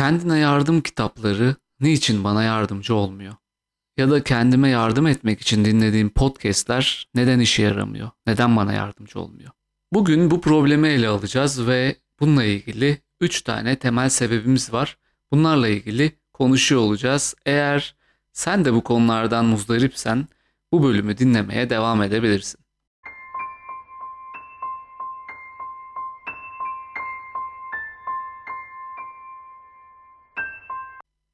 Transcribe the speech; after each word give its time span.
Kendine 0.00 0.38
yardım 0.38 0.80
kitapları 0.80 1.56
niçin 1.80 2.24
bana 2.24 2.42
yardımcı 2.42 2.94
olmuyor? 2.94 3.34
Ya 3.96 4.10
da 4.10 4.24
kendime 4.24 4.68
yardım 4.68 5.06
etmek 5.06 5.40
için 5.40 5.64
dinlediğim 5.64 6.10
podcastler 6.10 7.08
neden 7.14 7.40
işe 7.40 7.62
yaramıyor? 7.62 8.10
Neden 8.26 8.56
bana 8.56 8.72
yardımcı 8.72 9.20
olmuyor? 9.20 9.50
Bugün 9.92 10.30
bu 10.30 10.40
problemi 10.40 10.88
ele 10.88 11.08
alacağız 11.08 11.66
ve 11.66 11.96
bununla 12.20 12.44
ilgili 12.44 12.98
3 13.20 13.42
tane 13.42 13.76
temel 13.76 14.08
sebebimiz 14.08 14.72
var. 14.72 14.98
Bunlarla 15.32 15.68
ilgili 15.68 16.12
konuşuyor 16.32 16.80
olacağız. 16.80 17.34
Eğer 17.46 17.96
sen 18.32 18.64
de 18.64 18.72
bu 18.72 18.84
konulardan 18.84 19.44
muzdaripsen 19.44 20.28
bu 20.72 20.82
bölümü 20.82 21.18
dinlemeye 21.18 21.70
devam 21.70 22.02
edebilirsin. 22.02 22.60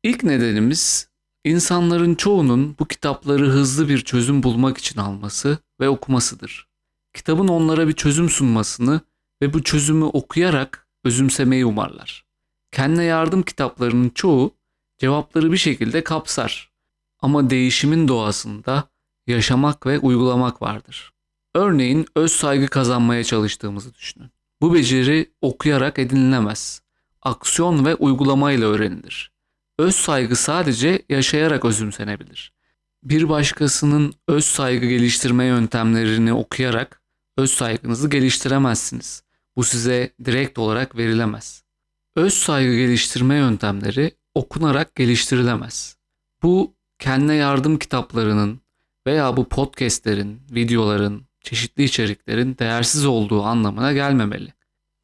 İlk 0.07 0.25
nedenimiz 0.25 1.09
insanların 1.45 2.15
çoğunun 2.15 2.77
bu 2.79 2.89
kitapları 2.89 3.47
hızlı 3.47 3.89
bir 3.89 4.01
çözüm 4.01 4.43
bulmak 4.43 4.79
için 4.79 5.01
alması 5.01 5.59
ve 5.81 5.89
okumasıdır. 5.89 6.69
Kitabın 7.15 7.49
onlara 7.49 7.89
bir 7.89 7.93
çözüm 7.93 8.29
sunmasını 8.29 9.01
ve 9.43 9.53
bu 9.53 9.63
çözümü 9.63 10.05
okuyarak 10.05 10.89
özümsemeyi 11.05 11.67
umarlar. 11.67 12.25
Kendine 12.73 13.05
yardım 13.05 13.43
kitaplarının 13.43 14.09
çoğu 14.09 14.55
cevapları 14.99 15.53
bir 15.53 15.57
şekilde 15.57 16.05
kapsar. 16.05 16.73
Ama 17.21 17.51
değişimin 17.51 18.09
doğasında 18.09 18.85
yaşamak 19.27 19.87
ve 19.87 19.99
uygulamak 19.99 20.63
vardır. 20.63 21.13
Örneğin 21.55 22.07
öz 22.17 22.33
saygı 22.33 22.67
kazanmaya 22.67 23.25
çalıştığımızı 23.25 23.95
düşünün. 23.95 24.31
Bu 24.61 24.75
beceri 24.75 25.31
okuyarak 25.41 25.99
edinilemez. 25.99 26.83
Aksiyon 27.23 27.85
ve 27.85 27.95
uygulamayla 27.95 28.69
öğrenilir. 28.69 29.36
Öz 29.79 29.95
saygı 29.95 30.37
sadece 30.37 31.03
yaşayarak 31.09 31.65
özümsenebilir. 31.65 32.53
Bir 33.03 33.29
başkasının 33.29 34.15
öz 34.29 34.45
saygı 34.45 34.87
geliştirme 34.87 35.45
yöntemlerini 35.45 36.33
okuyarak 36.33 37.03
öz 37.37 37.51
saygınızı 37.51 38.11
geliştiremezsiniz. 38.11 39.23
Bu 39.57 39.65
size 39.65 40.13
direkt 40.25 40.59
olarak 40.59 40.97
verilemez. 40.97 41.65
Öz 42.17 42.35
saygı 42.35 42.77
geliştirme 42.77 43.37
yöntemleri 43.37 44.11
okunarak 44.35 44.95
geliştirilemez. 44.95 45.97
Bu 46.43 46.75
kendine 46.99 47.35
yardım 47.35 47.79
kitaplarının 47.79 48.61
veya 49.07 49.37
bu 49.37 49.49
podcastlerin, 49.49 50.41
videoların, 50.51 51.27
çeşitli 51.41 51.85
içeriklerin 51.85 52.59
değersiz 52.59 53.07
olduğu 53.07 53.43
anlamına 53.43 53.93
gelmemeli. 53.93 54.53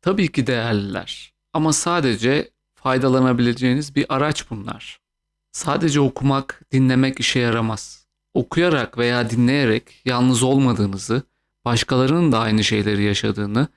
Tabii 0.02 0.32
ki 0.32 0.46
değerliler 0.46 1.32
ama 1.52 1.72
sadece 1.72 2.50
faydalanabileceğiniz 2.82 3.96
bir 3.96 4.06
araç 4.08 4.50
bunlar. 4.50 5.00
Sadece 5.52 6.00
okumak, 6.00 6.62
dinlemek 6.72 7.20
işe 7.20 7.40
yaramaz. 7.40 8.06
Okuyarak 8.34 8.98
veya 8.98 9.30
dinleyerek 9.30 10.02
yalnız 10.04 10.42
olmadığınızı, 10.42 11.22
başkalarının 11.64 12.32
da 12.32 12.38
aynı 12.38 12.64
şeyleri 12.64 13.02
yaşadığını, 13.02 13.68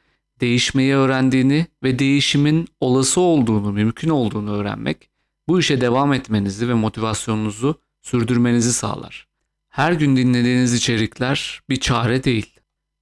değişmeyi 0.41 0.95
öğrendiğini 0.95 1.67
ve 1.83 1.99
değişimin 1.99 2.67
olası 2.79 3.21
olduğunu, 3.21 3.71
mümkün 3.71 4.09
olduğunu 4.09 4.55
öğrenmek 4.55 5.09
bu 5.47 5.59
işe 5.59 5.81
devam 5.81 6.13
etmenizi 6.13 6.69
ve 6.69 6.73
motivasyonunuzu 6.73 7.81
sürdürmenizi 8.01 8.73
sağlar. 8.73 9.27
Her 9.69 9.91
gün 9.91 10.15
dinlediğiniz 10.15 10.73
içerikler 10.73 11.61
bir 11.69 11.79
çare 11.79 12.23
değil. 12.23 12.59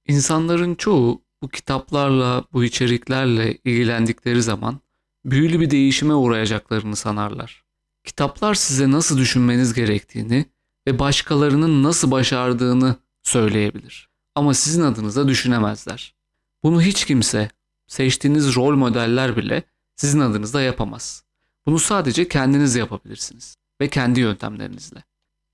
İnsanların 0.08 0.74
çoğu 0.74 1.22
bu 1.42 1.48
kitaplarla, 1.48 2.44
bu 2.52 2.64
içeriklerle 2.64 3.58
ilgilendikleri 3.64 4.42
zaman 4.42 4.80
büyülü 5.24 5.60
bir 5.60 5.70
değişime 5.70 6.14
uğrayacaklarını 6.14 6.96
sanarlar. 6.96 7.64
Kitaplar 8.04 8.54
size 8.54 8.90
nasıl 8.90 9.18
düşünmeniz 9.18 9.74
gerektiğini 9.74 10.46
ve 10.86 10.98
başkalarının 10.98 11.82
nasıl 11.82 12.10
başardığını 12.10 12.96
söyleyebilir. 13.22 14.08
Ama 14.34 14.54
sizin 14.54 14.82
adınıza 14.82 15.28
düşünemezler. 15.28 16.14
Bunu 16.62 16.82
hiç 16.82 17.04
kimse, 17.04 17.50
seçtiğiniz 17.86 18.54
rol 18.54 18.74
modeller 18.74 19.36
bile 19.36 19.62
sizin 19.96 20.20
adınızda 20.20 20.62
yapamaz. 20.62 21.24
Bunu 21.66 21.78
sadece 21.78 22.28
kendiniz 22.28 22.76
yapabilirsiniz 22.76 23.56
ve 23.80 23.88
kendi 23.88 24.20
yöntemlerinizle. 24.20 25.04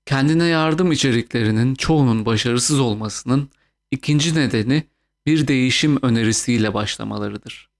Kendine 0.05 0.45
yardım 0.45 0.91
içeriklerinin 0.91 1.75
çoğunun 1.75 2.25
başarısız 2.25 2.79
olmasının 2.79 3.49
ikinci 3.91 4.35
nedeni 4.35 4.83
bir 5.25 5.47
değişim 5.47 5.99
önerisiyle 6.01 6.73
başlamalarıdır. 6.73 7.70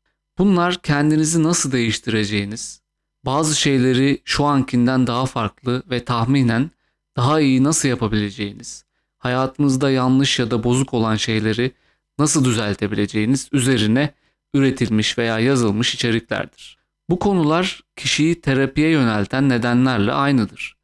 Bunlar 0.41 0.75
kendinizi 0.75 1.43
nasıl 1.43 1.71
değiştireceğiniz, 1.71 2.81
bazı 3.25 3.59
şeyleri 3.59 4.21
şu 4.25 4.45
ankinden 4.45 5.07
daha 5.07 5.25
farklı 5.25 5.83
ve 5.89 6.05
tahminen 6.05 6.71
daha 7.17 7.39
iyi 7.39 7.63
nasıl 7.63 7.89
yapabileceğiniz, 7.89 8.85
hayatınızda 9.17 9.91
yanlış 9.91 10.39
ya 10.39 10.51
da 10.51 10.63
bozuk 10.63 10.93
olan 10.93 11.15
şeyleri 11.15 11.71
nasıl 12.19 12.45
düzeltebileceğiniz 12.45 13.49
üzerine 13.51 14.13
üretilmiş 14.53 15.17
veya 15.17 15.39
yazılmış 15.39 15.95
içeriklerdir. 15.95 16.77
Bu 17.09 17.19
konular 17.19 17.81
kişiyi 17.95 18.41
terapiye 18.41 18.89
yönelten 18.89 19.49
nedenlerle 19.49 20.11
aynıdır. 20.11 20.77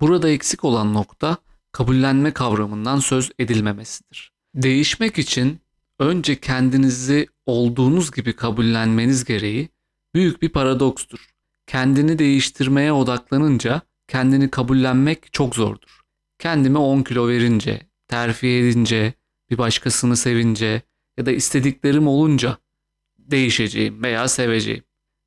Burada 0.00 0.28
eksik 0.28 0.64
olan 0.64 0.94
nokta 0.94 1.36
kabullenme 1.72 2.32
kavramından 2.32 2.98
söz 2.98 3.30
edilmemesidir. 3.38 4.32
Değişmek 4.54 5.18
için 5.18 5.60
önce 5.98 6.40
kendinizi 6.40 7.31
olduğunuz 7.46 8.12
gibi 8.12 8.36
kabullenmeniz 8.36 9.24
gereği 9.24 9.68
büyük 10.14 10.42
bir 10.42 10.48
paradokstur. 10.48 11.28
Kendini 11.66 12.18
değiştirmeye 12.18 12.92
odaklanınca 12.92 13.82
kendini 14.08 14.50
kabullenmek 14.50 15.32
çok 15.32 15.54
zordur. 15.54 16.00
Kendime 16.38 16.78
10 16.78 17.02
kilo 17.02 17.28
verince, 17.28 17.80
terfi 18.08 18.46
edince, 18.46 19.14
bir 19.50 19.58
başkasını 19.58 20.16
sevince 20.16 20.82
ya 21.16 21.26
da 21.26 21.30
istediklerim 21.32 22.08
olunca 22.08 22.56
değişeceğim 23.18 24.02
veya 24.02 24.28
seveceğim 24.28 24.84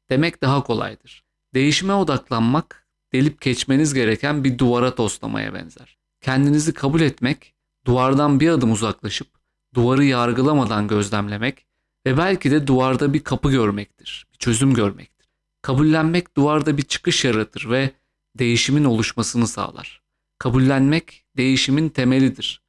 demek 0.09 0.42
daha 0.42 0.64
kolaydır. 0.64 1.26
Değişime 1.53 1.94
odaklanmak 1.94 2.88
delip 3.14 3.42
geçmeniz 3.42 3.94
gereken 3.94 4.44
bir 4.44 4.58
duvara 4.58 4.96
toslamaya 4.96 5.53
benzer. 5.53 5.97
Kendinizi 6.22 6.74
kabul 6.74 7.02
etmek, 7.02 7.56
duvardan 7.86 8.40
bir 8.40 8.50
adım 8.50 8.72
uzaklaşıp 8.72 9.28
duvarı 9.74 10.06
yargılamadan 10.06 10.88
gözlemlemek 10.88 11.66
ve 12.05 12.17
belki 12.17 12.51
de 12.51 12.67
duvarda 12.67 13.13
bir 13.13 13.23
kapı 13.23 13.51
görmektir, 13.51 14.27
bir 14.33 14.38
çözüm 14.38 14.73
görmektir. 14.73 15.27
Kabullenmek 15.61 16.38
duvarda 16.38 16.77
bir 16.77 16.83
çıkış 16.83 17.25
yaratır 17.25 17.69
ve 17.69 17.91
değişimin 18.39 18.83
oluşmasını 18.83 19.47
sağlar. 19.47 20.01
Kabullenmek 20.38 21.25
değişimin 21.38 21.89
temelidir. 21.89 22.61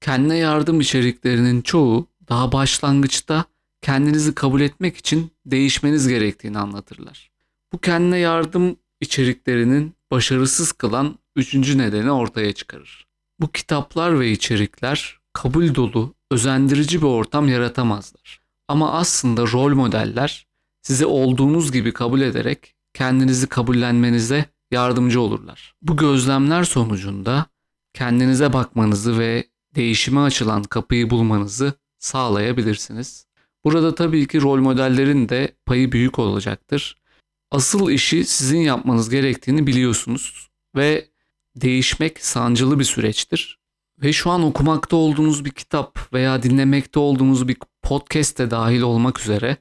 Kendine 0.00 0.36
yardım 0.36 0.80
içeriklerinin 0.80 1.62
çoğu 1.62 2.08
daha 2.28 2.52
başlangıçta 2.52 3.44
kendinizi 3.82 4.34
kabul 4.34 4.60
etmek 4.60 4.96
için 4.96 5.30
değişmeniz 5.46 6.08
gerektiğini 6.08 6.58
anlatırlar. 6.58 7.30
Bu 7.72 7.78
kendine 7.78 8.18
yardım 8.18 8.76
içeriklerinin 9.00 9.94
başarısız 10.10 10.72
kılan 10.72 11.18
üçüncü 11.36 11.78
nedeni 11.78 12.10
ortaya 12.10 12.52
çıkarır. 12.52 13.06
Bu 13.40 13.52
kitaplar 13.52 14.20
ve 14.20 14.30
içerikler 14.30 15.18
kabul 15.32 15.74
dolu, 15.74 16.14
özendirici 16.30 17.02
bir 17.02 17.06
ortam 17.06 17.48
yaratamazlar. 17.48 18.43
Ama 18.68 18.92
aslında 18.92 19.42
rol 19.42 19.74
modeller 19.74 20.46
sizi 20.82 21.06
olduğunuz 21.06 21.72
gibi 21.72 21.92
kabul 21.92 22.20
ederek 22.20 22.74
kendinizi 22.94 23.46
kabullenmenize 23.46 24.44
yardımcı 24.70 25.20
olurlar. 25.20 25.74
Bu 25.82 25.96
gözlemler 25.96 26.64
sonucunda 26.64 27.46
kendinize 27.94 28.52
bakmanızı 28.52 29.18
ve 29.18 29.44
değişime 29.74 30.20
açılan 30.20 30.62
kapıyı 30.62 31.10
bulmanızı 31.10 31.72
sağlayabilirsiniz. 31.98 33.26
Burada 33.64 33.94
tabii 33.94 34.26
ki 34.26 34.40
rol 34.40 34.58
modellerin 34.58 35.28
de 35.28 35.56
payı 35.66 35.92
büyük 35.92 36.18
olacaktır. 36.18 37.02
Asıl 37.50 37.90
işi 37.90 38.24
sizin 38.24 38.58
yapmanız 38.58 39.10
gerektiğini 39.10 39.66
biliyorsunuz 39.66 40.48
ve 40.76 41.08
değişmek 41.56 42.24
sancılı 42.24 42.78
bir 42.78 42.84
süreçtir. 42.84 43.58
Ve 44.02 44.12
şu 44.12 44.30
an 44.30 44.42
okumakta 44.42 44.96
olduğunuz 44.96 45.44
bir 45.44 45.50
kitap 45.50 46.12
veya 46.12 46.42
dinlemekte 46.42 46.98
olduğunuz 46.98 47.48
bir 47.48 47.54
podcast 47.84 48.38
de 48.38 48.50
dahil 48.50 48.80
olmak 48.80 49.20
üzere 49.20 49.56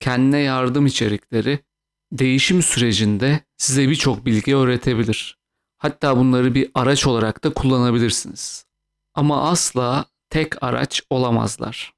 kendine 0.00 0.38
yardım 0.38 0.86
içerikleri 0.86 1.58
değişim 2.12 2.62
sürecinde 2.62 3.40
size 3.56 3.88
birçok 3.88 4.26
bilgi 4.26 4.56
öğretebilir. 4.56 5.38
Hatta 5.78 6.16
bunları 6.16 6.54
bir 6.54 6.70
araç 6.74 7.06
olarak 7.06 7.44
da 7.44 7.54
kullanabilirsiniz. 7.54 8.64
Ama 9.14 9.50
asla 9.50 10.04
tek 10.30 10.62
araç 10.62 11.02
olamazlar. 11.10 11.92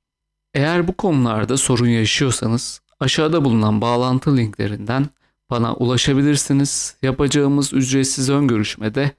Eğer 0.54 0.88
bu 0.88 0.96
konularda 0.96 1.56
sorun 1.56 1.88
yaşıyorsanız 1.88 2.80
aşağıda 3.00 3.44
bulunan 3.44 3.80
bağlantı 3.80 4.36
linklerinden 4.36 5.06
bana 5.50 5.74
ulaşabilirsiniz. 5.74 6.96
Yapacağımız 7.02 7.72
ücretsiz 7.72 8.30
ön 8.30 8.48
görüşmede 8.48 9.10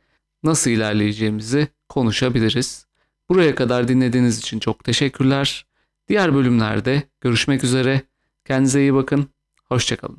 nasıl 0.44 0.72
ilerleyeceğimizi 0.72 1.68
konuşabiliriz. 1.90 2.86
Buraya 3.30 3.56
kadar 3.56 3.88
dinlediğiniz 3.88 4.40
için 4.40 4.60
çok 4.60 4.84
teşekkürler. 4.84 5.66
Diğer 6.12 6.34
bölümlerde 6.34 7.04
görüşmek 7.22 7.64
üzere. 7.64 8.02
Kendinize 8.46 8.82
iyi 8.82 8.94
bakın. 8.94 9.30
Hoşçakalın. 9.70 10.18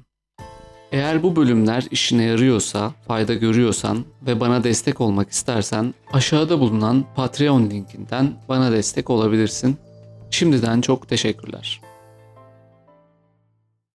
Eğer 0.92 1.22
bu 1.22 1.36
bölümler 1.36 1.84
işine 1.90 2.24
yarıyorsa, 2.24 2.92
fayda 3.08 3.34
görüyorsan 3.34 4.04
ve 4.26 4.40
bana 4.40 4.64
destek 4.64 5.00
olmak 5.00 5.30
istersen 5.30 5.94
aşağıda 6.12 6.60
bulunan 6.60 7.04
Patreon 7.16 7.70
linkinden 7.70 8.32
bana 8.48 8.72
destek 8.72 9.10
olabilirsin. 9.10 9.76
Şimdiden 10.30 10.80
çok 10.80 11.08
teşekkürler. 11.08 11.80